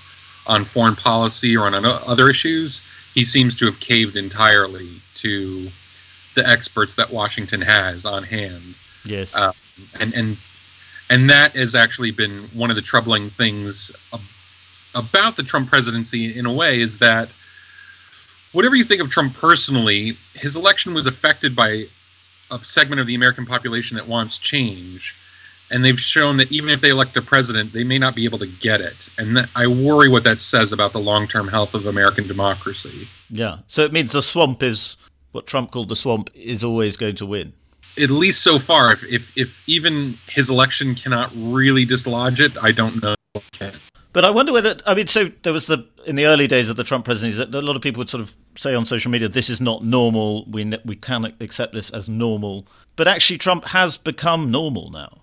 on 0.45 0.65
foreign 0.65 0.95
policy 0.95 1.55
or 1.55 1.67
on 1.67 1.85
other 1.85 2.29
issues, 2.29 2.81
he 3.13 3.23
seems 3.23 3.55
to 3.55 3.65
have 3.65 3.79
caved 3.79 4.17
entirely 4.17 4.89
to 5.15 5.69
the 6.35 6.47
experts 6.47 6.95
that 6.95 7.11
Washington 7.11 7.61
has 7.61 8.05
on 8.05 8.23
hand. 8.23 8.75
Yes, 9.05 9.35
uh, 9.35 9.51
and 9.99 10.13
and 10.13 10.37
and 11.09 11.29
that 11.29 11.55
has 11.55 11.75
actually 11.75 12.11
been 12.11 12.43
one 12.53 12.69
of 12.69 12.75
the 12.75 12.81
troubling 12.81 13.29
things 13.29 13.91
about 14.95 15.35
the 15.35 15.43
Trump 15.43 15.69
presidency 15.69 16.37
in 16.37 16.45
a 16.45 16.53
way 16.53 16.79
is 16.79 16.99
that 16.99 17.29
whatever 18.51 18.75
you 18.75 18.83
think 18.83 19.01
of 19.01 19.09
Trump 19.09 19.33
personally, 19.35 20.17
his 20.33 20.55
election 20.55 20.93
was 20.93 21.07
affected 21.07 21.55
by 21.55 21.85
a 22.51 22.59
segment 22.63 23.01
of 23.01 23.07
the 23.07 23.15
American 23.15 23.45
population 23.45 23.97
that 23.97 24.07
wants 24.07 24.37
change. 24.37 25.15
And 25.71 25.83
they've 25.83 25.99
shown 25.99 26.37
that 26.37 26.51
even 26.51 26.69
if 26.69 26.81
they 26.81 26.89
elect 26.89 27.17
a 27.17 27.21
president, 27.21 27.73
they 27.73 27.83
may 27.83 27.97
not 27.97 28.15
be 28.15 28.25
able 28.25 28.37
to 28.39 28.47
get 28.47 28.79
it. 28.79 29.09
And 29.17 29.37
that, 29.37 29.49
I 29.55 29.65
worry 29.65 30.07
what 30.07 30.23
that 30.25 30.39
says 30.39 30.71
about 30.71 30.93
the 30.93 30.99
long 30.99 31.27
term 31.27 31.47
health 31.47 31.73
of 31.73 31.87
American 31.87 32.27
democracy. 32.27 33.07
Yeah. 33.29 33.59
So 33.67 33.83
it 33.83 33.91
means 33.91 34.11
the 34.11 34.21
swamp 34.21 34.61
is 34.61 34.97
what 35.33 35.45
Trump 35.45 35.71
called 35.71 35.89
the 35.89 35.95
swamp 35.95 36.29
is 36.33 36.63
always 36.63 36.95
going 36.95 37.15
to 37.17 37.25
win. 37.25 37.53
At 38.01 38.09
least 38.09 38.41
so 38.41 38.57
far. 38.57 38.93
If, 38.93 39.03
if, 39.03 39.37
if 39.37 39.69
even 39.69 40.17
his 40.27 40.49
election 40.49 40.95
cannot 40.95 41.31
really 41.35 41.85
dislodge 41.85 42.39
it, 42.39 42.57
I 42.61 42.71
don't 42.71 43.03
know. 43.03 43.15
But 44.13 44.25
I 44.25 44.29
wonder 44.29 44.53
whether 44.53 44.77
I 44.85 44.93
mean, 44.93 45.07
so 45.07 45.31
there 45.41 45.53
was 45.53 45.67
the 45.67 45.87
in 46.05 46.15
the 46.15 46.25
early 46.27 46.47
days 46.47 46.69
of 46.69 46.75
the 46.75 46.83
Trump 46.83 47.05
presidency 47.05 47.37
that 47.37 47.53
a 47.53 47.61
lot 47.61 47.75
of 47.75 47.81
people 47.81 47.99
would 47.99 48.09
sort 48.09 48.21
of 48.21 48.35
say 48.55 48.75
on 48.75 48.85
social 48.85 49.09
media, 49.09 49.27
"This 49.27 49.49
is 49.49 49.59
not 49.59 49.83
normal. 49.83 50.45
We 50.45 50.71
we 50.85 50.95
can't 50.95 51.33
accept 51.41 51.73
this 51.73 51.89
as 51.89 52.07
normal." 52.07 52.67
But 52.95 53.07
actually, 53.07 53.39
Trump 53.39 53.65
has 53.65 53.97
become 53.97 54.51
normal 54.51 54.91
now. 54.91 55.21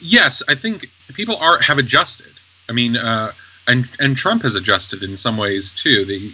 Yes, 0.00 0.42
I 0.48 0.54
think 0.54 0.86
people 1.12 1.36
are 1.36 1.60
have 1.60 1.76
adjusted. 1.76 2.32
I 2.70 2.72
mean, 2.72 2.96
uh, 2.96 3.32
and 3.66 3.86
and 3.98 4.16
Trump 4.16 4.42
has 4.42 4.54
adjusted 4.54 5.02
in 5.02 5.18
some 5.18 5.36
ways 5.36 5.72
too. 5.72 6.06
The 6.06 6.32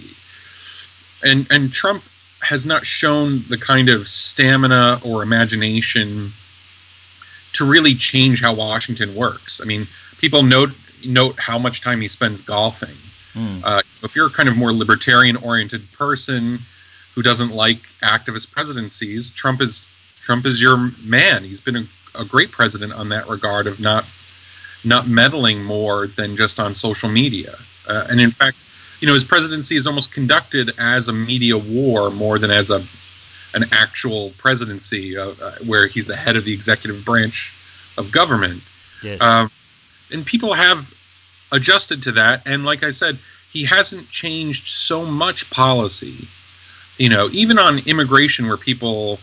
and 1.25 1.47
and 1.51 1.73
Trump 1.73 2.05
has 2.49 2.65
not 2.65 2.87
shown 2.87 3.43
the 3.49 3.59
kind 3.59 3.89
of 3.89 4.09
stamina 4.09 5.01
or 5.05 5.23
imagination 5.23 6.33
to 7.55 7.65
really 7.65 7.95
change 7.95 8.41
how 8.41 8.55
Washington 8.55 9.15
works. 9.15 9.61
I 9.61 9.65
mean, 9.65 9.89
people 10.19 10.43
note 10.43 10.71
note 11.05 11.39
how 11.39 11.59
much 11.59 11.81
time 11.81 12.01
he 12.01 12.09
spends 12.09 12.43
golfing. 12.43 12.97
Mm. 13.35 13.61
Uh, 13.65 13.83
if 14.03 14.15
you're 14.15 14.29
a 14.29 14.31
kind 14.31 14.49
of 14.49 14.57
more 14.57 14.73
libertarian 14.73 15.37
oriented 15.37 15.91
person 15.93 16.61
who 17.15 17.23
doesn't 17.23 17.51
like 17.51 17.83
activist 18.03 18.53
presidencies, 18.53 19.31
Trump 19.31 19.61
is 19.61 19.85
Trump 20.21 20.47
is 20.47 20.63
your 20.63 20.93
man. 21.03 21.43
He's 21.43 21.61
been 21.61 21.77
a, 21.77 21.87
a 22.15 22.25
great 22.25 22.53
president 22.53 22.93
on 22.93 23.09
that 23.09 23.29
regard 23.29 23.67
of 23.67 23.81
not 23.81 24.05
not 24.85 25.09
meddling 25.09 25.65
more 25.65 26.07
than 26.07 26.37
just 26.37 26.61
on 26.61 26.77
social 26.77 27.09
media. 27.09 27.57
Uh, 27.89 28.07
and 28.09 28.21
in 28.21 28.31
fact, 28.31 28.57
you 29.01 29.07
know, 29.07 29.15
his 29.15 29.25
presidency 29.25 29.77
is 29.77 29.87
almost 29.87 30.13
conducted 30.13 30.73
as 30.79 31.09
a 31.09 31.13
media 31.13 31.57
war 31.59 32.11
more 32.11 32.39
than 32.39 32.51
as 32.51 32.71
a 32.71 32.85
an 33.55 33.65
actual 33.73 34.33
presidency 34.37 35.17
uh, 35.17 35.33
uh, 35.41 35.55
where 35.65 35.87
he's 35.87 36.07
the 36.07 36.17
head 36.17 36.37
of 36.37 36.45
the 36.45 36.53
executive 36.53 37.05
branch 37.05 37.55
of 37.97 38.13
government. 38.13 38.63
Yes. 39.03 39.21
Um, 39.21 39.51
and 40.13 40.27
people 40.27 40.53
have 40.53 40.93
adjusted 41.51 42.03
to 42.05 42.13
that. 42.13 42.43
And 42.45 42.65
like 42.65 42.83
I 42.83 42.91
said, 42.91 43.19
he 43.51 43.65
hasn't 43.65 44.11
changed 44.11 44.69
so 44.69 45.05
much 45.05 45.49
policy. 45.51 46.29
You 46.99 47.09
know, 47.09 47.29
even 47.33 47.59
on 47.59 47.79
immigration, 47.81 48.47
where 48.47 48.57
people, 48.57 49.21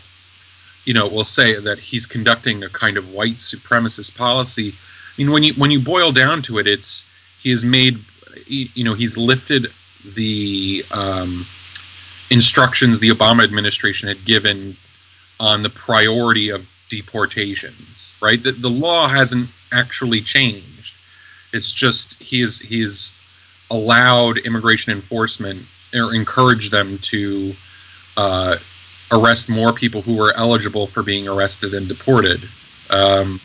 you 0.84 0.94
know, 0.94 1.06
will 1.08 1.24
say 1.24 1.58
that 1.58 1.78
he's 1.78 2.06
conducting 2.06 2.62
a 2.62 2.68
kind 2.68 2.96
of 2.96 3.12
white 3.12 3.36
supremacist 3.36 4.16
policy. 4.16 4.70
I 4.70 5.22
mean, 5.22 5.30
when 5.32 5.42
you 5.42 5.54
when 5.54 5.70
you 5.70 5.80
boil 5.80 6.12
down 6.12 6.42
to 6.42 6.58
it, 6.58 6.66
it's 6.66 7.04
he 7.40 7.50
has 7.50 7.64
made, 7.64 7.98
you 8.46 8.84
know, 8.84 8.94
he's 8.94 9.16
lifted 9.16 9.68
the 10.14 10.84
um, 10.90 11.46
instructions 12.30 13.00
the 13.00 13.10
Obama 13.10 13.44
administration 13.44 14.08
had 14.08 14.24
given 14.24 14.76
on 15.40 15.62
the 15.62 15.70
priority 15.70 16.50
of 16.50 16.66
deportations. 16.88 18.12
Right, 18.20 18.42
the, 18.42 18.52
the 18.52 18.70
law 18.70 19.08
hasn't 19.08 19.48
actually 19.72 20.20
changed. 20.22 20.94
It's 21.52 21.72
just 21.72 22.14
he 22.22 22.42
is 22.42 22.58
he 22.58 22.82
is 22.82 23.12
allowed 23.70 24.38
immigration 24.38 24.92
enforcement 24.92 25.64
or 25.94 26.14
encouraged 26.14 26.70
them 26.70 26.98
to 26.98 27.54
uh, 28.16 28.56
arrest 29.10 29.48
more 29.48 29.72
people 29.72 30.02
who 30.02 30.16
were 30.16 30.32
eligible 30.36 30.86
for 30.86 31.02
being 31.02 31.28
arrested 31.28 31.74
and 31.74 31.88
deported. 31.88 32.48
Um, 32.90 33.40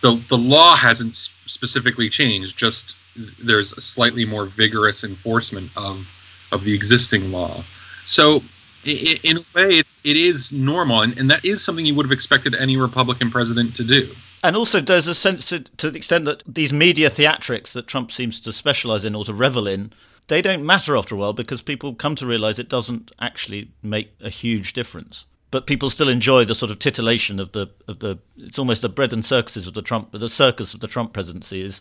the, 0.00 0.20
the 0.28 0.38
law 0.38 0.76
hasn't 0.76 1.16
specifically 1.16 2.08
changed. 2.08 2.56
Just 2.56 2.96
there's 3.42 3.72
a 3.72 3.80
slightly 3.80 4.24
more 4.24 4.46
vigorous 4.46 5.04
enforcement 5.04 5.70
of 5.76 6.10
of 6.52 6.64
the 6.64 6.74
existing 6.74 7.30
law. 7.30 7.62
So 8.06 8.40
in 8.84 9.38
a 9.38 9.44
way, 9.54 9.82
it 10.04 10.16
is 10.16 10.52
normal, 10.52 11.02
and, 11.02 11.18
and 11.18 11.30
that 11.30 11.44
is 11.44 11.62
something 11.62 11.84
you 11.84 11.94
would 11.94 12.06
have 12.06 12.12
expected 12.12 12.54
any 12.54 12.76
Republican 12.76 13.30
president 13.30 13.76
to 13.76 13.84
do. 13.84 14.10
And 14.42 14.56
also, 14.56 14.80
there's 14.80 15.06
a 15.06 15.14
sense 15.14 15.48
to, 15.50 15.60
to 15.60 15.90
the 15.90 15.98
extent 15.98 16.24
that 16.24 16.42
these 16.46 16.72
media 16.72 17.10
theatrics 17.10 17.72
that 17.72 17.86
Trump 17.86 18.10
seems 18.10 18.40
to 18.40 18.52
specialize 18.52 19.04
in 19.04 19.14
or 19.14 19.24
to 19.24 19.34
revel 19.34 19.68
in, 19.68 19.92
they 20.28 20.40
don't 20.40 20.64
matter 20.64 20.96
after 20.96 21.14
a 21.14 21.18
while 21.18 21.32
because 21.34 21.60
people 21.60 21.94
come 21.94 22.14
to 22.14 22.26
realize 22.26 22.58
it 22.58 22.68
doesn't 22.68 23.10
actually 23.20 23.70
make 23.82 24.14
a 24.20 24.30
huge 24.30 24.72
difference. 24.72 25.26
But 25.50 25.66
people 25.66 25.90
still 25.90 26.08
enjoy 26.08 26.44
the 26.44 26.54
sort 26.54 26.70
of 26.70 26.78
titillation 26.78 27.40
of 27.40 27.52
the 27.52 27.68
of 27.88 27.98
the. 27.98 28.18
It's 28.38 28.58
almost 28.58 28.82
the 28.82 28.88
bread 28.88 29.12
and 29.12 29.24
circuses 29.24 29.66
of 29.66 29.74
the 29.74 29.82
Trump. 29.82 30.12
The 30.12 30.28
circus 30.28 30.74
of 30.74 30.80
the 30.80 30.88
Trump 30.88 31.12
presidency 31.12 31.62
is 31.62 31.80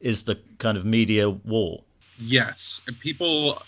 is 0.00 0.22
the 0.24 0.38
kind 0.58 0.78
of 0.78 0.84
media 0.84 1.28
war. 1.28 1.82
Yes, 2.18 2.82
people 3.00 3.62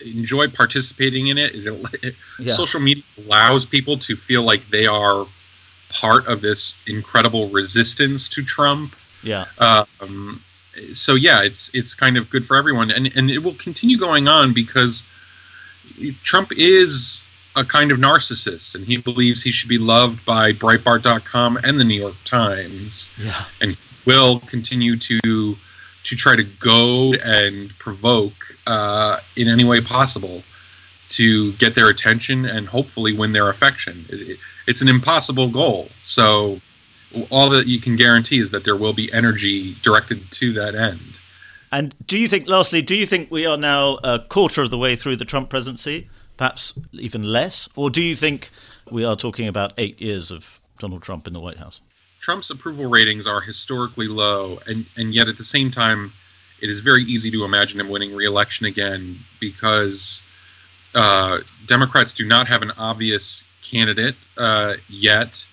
enjoy 0.00 0.48
participating 0.48 1.28
in 1.28 1.38
it. 1.38 1.54
it, 1.54 1.94
it 2.02 2.14
yeah. 2.38 2.52
Social 2.52 2.80
media 2.80 3.04
allows 3.18 3.66
people 3.66 3.98
to 3.98 4.16
feel 4.16 4.42
like 4.42 4.68
they 4.68 4.86
are 4.86 5.26
part 5.90 6.26
of 6.26 6.40
this 6.40 6.76
incredible 6.86 7.48
resistance 7.48 8.28
to 8.30 8.42
Trump. 8.42 8.96
Yeah. 9.22 9.46
Um, 9.58 10.42
so 10.92 11.14
yeah, 11.14 11.42
it's 11.42 11.70
it's 11.74 11.94
kind 11.94 12.16
of 12.16 12.30
good 12.30 12.46
for 12.46 12.56
everyone, 12.56 12.90
and 12.90 13.14
and 13.16 13.30
it 13.30 13.38
will 13.38 13.54
continue 13.54 13.98
going 13.98 14.28
on 14.28 14.52
because 14.52 15.04
Trump 16.22 16.52
is 16.52 17.22
a 17.56 17.64
kind 17.64 17.90
of 17.90 17.98
narcissist, 17.98 18.74
and 18.74 18.84
he 18.84 18.98
believes 18.98 19.42
he 19.42 19.50
should 19.50 19.68
be 19.68 19.78
loved 19.78 20.24
by 20.24 20.52
Breitbart.com 20.52 21.58
and 21.64 21.80
the 21.80 21.84
New 21.84 21.98
York 22.00 22.14
Times. 22.24 23.10
Yeah. 23.18 23.44
And 23.60 23.76
will 24.06 24.40
continue 24.40 24.96
to 24.96 25.56
to 26.04 26.14
try 26.14 26.36
to 26.36 26.44
goad 26.44 27.16
and 27.16 27.76
provoke 27.78 28.56
uh, 28.66 29.18
in 29.34 29.48
any 29.48 29.64
way 29.64 29.80
possible 29.80 30.44
to 31.08 31.52
get 31.54 31.74
their 31.74 31.88
attention 31.88 32.44
and 32.44 32.68
hopefully 32.68 33.12
win 33.12 33.32
their 33.32 33.50
affection. 33.50 34.04
It, 34.08 34.30
it, 34.30 34.38
it's 34.68 34.82
an 34.82 34.88
impossible 34.88 35.48
goal. 35.48 35.88
So 36.02 36.60
all 37.30 37.50
that 37.50 37.66
you 37.66 37.80
can 37.80 37.96
guarantee 37.96 38.38
is 38.38 38.52
that 38.52 38.62
there 38.62 38.76
will 38.76 38.92
be 38.92 39.12
energy 39.12 39.74
directed 39.82 40.30
to 40.30 40.52
that 40.52 40.76
end. 40.76 41.00
And 41.72 41.94
do 42.06 42.16
you 42.18 42.28
think, 42.28 42.46
lastly, 42.46 42.82
do 42.82 42.94
you 42.94 43.06
think 43.06 43.30
we 43.30 43.44
are 43.44 43.56
now 43.56 43.98
a 44.04 44.20
quarter 44.20 44.62
of 44.62 44.70
the 44.70 44.78
way 44.78 44.94
through 44.94 45.16
the 45.16 45.24
Trump 45.24 45.50
presidency, 45.50 46.08
perhaps 46.36 46.74
even 46.92 47.22
less? 47.22 47.68
Or 47.76 47.90
do 47.90 48.02
you 48.02 48.16
think 48.16 48.50
we 48.90 49.04
are 49.04 49.16
talking 49.16 49.48
about 49.48 49.72
eight 49.78 50.00
years 50.00 50.30
of 50.30 50.60
Donald 50.78 51.02
Trump 51.02 51.26
in 51.26 51.32
the 51.32 51.40
White 51.40 51.58
House? 51.58 51.80
Trump's 52.20 52.50
approval 52.50 52.86
ratings 52.86 53.26
are 53.26 53.40
historically 53.40 54.08
low, 54.08 54.58
and, 54.66 54.86
and 54.96 55.14
yet 55.14 55.28
at 55.28 55.36
the 55.36 55.44
same 55.44 55.70
time, 55.70 56.12
it 56.60 56.68
is 56.70 56.80
very 56.80 57.04
easy 57.04 57.30
to 57.30 57.44
imagine 57.44 57.78
him 57.80 57.88
winning 57.88 58.14
re-election 58.14 58.66
again 58.66 59.16
because 59.38 60.22
uh, 60.94 61.38
Democrats 61.66 62.14
do 62.14 62.26
not 62.26 62.48
have 62.48 62.62
an 62.62 62.72
obvious 62.78 63.44
candidate 63.62 64.14
uh, 64.38 64.74
yet 64.88 65.44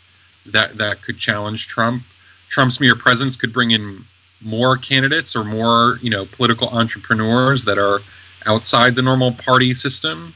that 0.47 0.77
that 0.77 1.01
could 1.01 1.17
challenge 1.17 1.67
Trump. 1.67 2.03
Trump's 2.49 2.79
mere 2.79 2.95
presence 2.95 3.35
could 3.35 3.51
bring 3.51 3.71
in 3.71 4.05
more 4.41 4.77
candidates 4.77 5.35
or 5.35 5.43
more 5.43 5.97
you 6.01 6.09
know 6.09 6.25
political 6.25 6.69
entrepreneurs 6.69 7.65
that 7.65 7.77
are 7.77 7.99
outside 8.45 8.95
the 8.95 9.01
normal 9.01 9.31
party 9.31 9.73
system. 9.73 10.33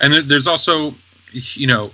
And 0.00 0.12
there's 0.28 0.46
also 0.46 0.94
you 1.32 1.66
know 1.66 1.90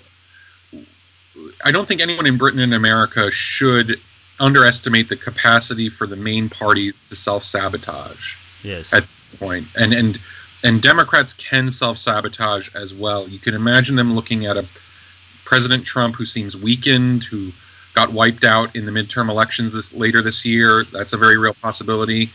I 1.64 1.70
don't 1.70 1.86
think 1.86 2.00
anyone 2.00 2.26
in 2.26 2.38
Britain 2.38 2.60
and 2.60 2.74
America 2.74 3.30
should 3.30 4.00
underestimate 4.38 5.08
the 5.08 5.16
capacity 5.16 5.88
for 5.88 6.06
the 6.06 6.16
main 6.16 6.48
party 6.48 6.92
to 7.08 7.16
self 7.16 7.44
sabotage. 7.44 8.36
Yes. 8.62 8.92
At 8.92 9.02
this 9.02 9.38
point, 9.38 9.66
and 9.76 9.92
and 9.92 10.18
and 10.64 10.82
Democrats 10.82 11.32
can 11.34 11.70
self 11.70 11.98
sabotage 11.98 12.74
as 12.74 12.94
well. 12.94 13.28
You 13.28 13.38
can 13.38 13.54
imagine 13.54 13.96
them 13.96 14.14
looking 14.14 14.46
at 14.46 14.56
a 14.56 14.66
President 15.44 15.84
Trump 15.84 16.16
who 16.16 16.24
seems 16.24 16.56
weakened, 16.56 17.24
who 17.24 17.52
got 17.94 18.12
wiped 18.12 18.44
out 18.44 18.74
in 18.74 18.84
the 18.84 18.92
midterm 18.92 19.30
elections 19.30 19.72
this 19.72 19.94
later 19.94 20.22
this 20.22 20.44
year. 20.44 20.84
That's 20.84 21.12
a 21.12 21.16
very 21.16 21.38
real 21.38 21.54
possibility, 21.54 22.30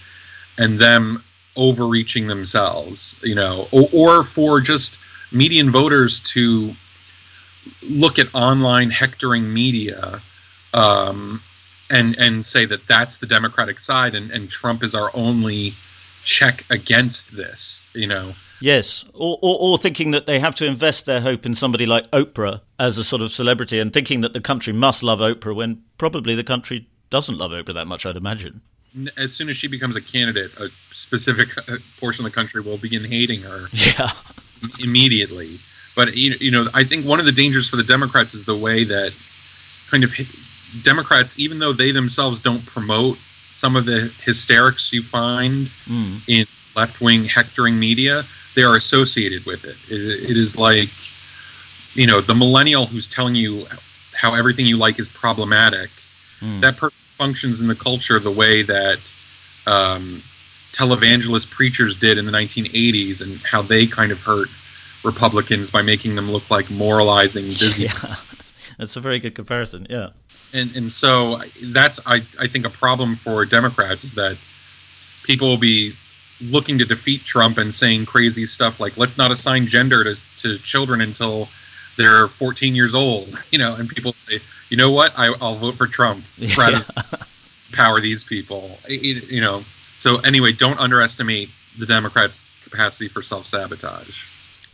and 0.57 0.79
them 0.79 1.23
overreaching 1.57 2.27
themselves, 2.27 3.19
you 3.21 3.35
know, 3.35 3.67
or, 3.71 3.89
or 3.93 4.23
for 4.23 4.61
just 4.61 4.97
median 5.31 5.71
voters 5.71 6.19
to 6.19 6.73
look 7.83 8.19
at 8.19 8.27
online 8.33 8.89
hectoring 8.89 9.53
media 9.53 10.21
um, 10.73 11.41
and 11.89 12.17
and 12.17 12.45
say 12.45 12.65
that 12.65 12.87
that's 12.87 13.17
the 13.19 13.27
Democratic 13.27 13.79
side 13.79 14.15
and, 14.15 14.31
and 14.31 14.49
Trump 14.49 14.83
is 14.83 14.95
our 14.95 15.11
only 15.13 15.73
check 16.23 16.65
against 16.69 17.35
this, 17.35 17.83
you 17.93 18.07
know. 18.07 18.33
Yes, 18.59 19.05
or, 19.13 19.39
or, 19.41 19.57
or, 19.59 19.77
thinking 19.79 20.11
that 20.11 20.27
they 20.27 20.39
have 20.39 20.53
to 20.55 20.65
invest 20.65 21.07
their 21.07 21.21
hope 21.21 21.47
in 21.47 21.55
somebody 21.55 21.87
like 21.87 22.09
Oprah 22.11 22.61
as 22.77 22.99
a 22.99 23.03
sort 23.03 23.23
of 23.23 23.31
celebrity 23.31 23.79
and 23.79 23.91
thinking 23.91 24.21
that 24.21 24.33
the 24.33 24.41
country 24.41 24.71
must 24.71 25.01
love 25.01 25.17
Oprah 25.17 25.55
when 25.55 25.81
probably 25.97 26.35
the 26.35 26.43
country 26.43 26.87
doesn't 27.09 27.39
love 27.39 27.51
Oprah 27.51 27.73
that 27.73 27.87
much, 27.87 28.05
I'd 28.05 28.17
imagine. 28.17 28.61
As 29.17 29.33
soon 29.33 29.49
as 29.49 29.57
she 29.57 29.67
becomes 29.67 29.95
a 29.95 30.01
candidate, 30.01 30.51
a 30.59 30.69
specific 30.91 31.57
uh, 31.57 31.77
portion 31.99 32.23
of 32.23 32.31
the 32.31 32.35
country 32.35 32.61
will 32.61 32.77
begin 32.77 33.03
hating 33.03 33.41
her. 33.41 33.65
Yeah. 33.73 34.11
Immediately. 34.79 35.59
But, 35.95 36.15
you 36.15 36.51
know, 36.51 36.67
I 36.73 36.83
think 36.83 37.05
one 37.05 37.19
of 37.19 37.25
the 37.25 37.31
dangers 37.31 37.69
for 37.69 37.75
the 37.75 37.83
Democrats 37.83 38.33
is 38.33 38.45
the 38.45 38.55
way 38.55 38.85
that 38.85 39.13
kind 39.89 40.03
of 40.03 40.13
Democrats, 40.83 41.37
even 41.37 41.59
though 41.59 41.73
they 41.73 41.91
themselves 41.91 42.39
don't 42.39 42.65
promote 42.65 43.17
some 43.51 43.75
of 43.75 43.85
the 43.85 44.11
hysterics 44.23 44.93
you 44.93 45.03
find 45.03 45.67
mm. 45.85 46.21
in 46.27 46.45
left 46.75 47.01
wing 47.01 47.25
hectoring 47.25 47.77
media, 47.77 48.23
they 48.55 48.63
are 48.63 48.75
associated 48.75 49.45
with 49.45 49.65
it. 49.65 49.75
it. 49.89 50.29
It 50.29 50.37
is 50.37 50.57
like, 50.57 50.89
you 51.93 52.07
know, 52.07 52.21
the 52.21 52.35
millennial 52.35 52.85
who's 52.85 53.09
telling 53.09 53.35
you 53.35 53.65
how 54.13 54.33
everything 54.33 54.65
you 54.65 54.77
like 54.77 54.99
is 54.99 55.07
problematic. 55.07 55.89
Mm. 56.39 56.61
That 56.61 56.77
person 56.77 57.05
functions 57.17 57.59
in 57.61 57.67
the 57.67 57.75
culture 57.75 58.17
the 58.19 58.31
way 58.31 58.63
that 58.63 58.99
um, 59.67 60.23
televangelist 60.71 61.49
preachers 61.49 61.95
did 61.95 62.17
in 62.17 62.25
the 62.25 62.31
1980s 62.31 63.21
and 63.21 63.39
how 63.41 63.61
they 63.61 63.87
kind 63.87 64.11
of 64.11 64.21
hurt 64.21 64.47
Republicans 65.03 65.71
by 65.71 65.81
making 65.81 66.15
them 66.15 66.31
look 66.31 66.49
like 66.49 66.69
moralizing 66.69 67.47
busy. 67.47 67.87
Yeah. 68.01 68.15
That's 68.77 68.95
a 68.95 69.01
very 69.01 69.19
good 69.19 69.35
comparison. 69.35 69.85
Yeah. 69.89 70.09
And 70.53 70.75
and 70.75 70.91
so 70.91 71.41
that's 71.61 71.99
I, 72.05 72.23
I 72.39 72.47
think 72.47 72.65
a 72.65 72.69
problem 72.69 73.15
for 73.15 73.45
Democrats 73.45 74.03
is 74.03 74.15
that 74.15 74.37
people 75.23 75.49
will 75.49 75.57
be 75.57 75.93
looking 76.41 76.79
to 76.79 76.85
defeat 76.85 77.21
Trump 77.23 77.57
and 77.57 77.73
saying 77.73 78.05
crazy 78.05 78.45
stuff 78.45 78.79
like 78.79 78.97
let's 78.97 79.17
not 79.17 79.29
assign 79.29 79.67
gender 79.67 80.03
to, 80.03 80.15
to 80.37 80.57
children 80.57 81.01
until 81.01 81.47
they're 81.97 82.27
14 82.27 82.73
years 82.73 82.95
old, 82.95 83.43
you 83.51 83.59
know, 83.59 83.75
and 83.75 83.89
people 83.89 84.13
say, 84.27 84.39
you 84.69 84.77
know 84.77 84.91
what, 84.91 85.13
I, 85.17 85.29
will 85.29 85.55
vote 85.55 85.75
for 85.75 85.87
Trump 85.87 86.23
rather 86.57 86.83
power 87.73 87.99
these 87.99 88.23
people, 88.23 88.77
you 88.87 89.41
know. 89.41 89.63
So 90.01 90.17
anyway, 90.21 90.51
don't 90.51 90.79
underestimate 90.79 91.51
the 91.77 91.85
Democrats' 91.85 92.39
capacity 92.63 93.07
for 93.07 93.21
self 93.21 93.45
sabotage. 93.45 94.25